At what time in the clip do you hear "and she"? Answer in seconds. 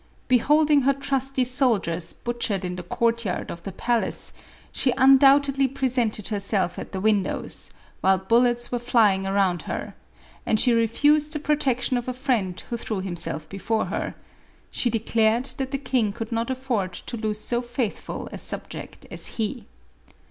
10.43-10.73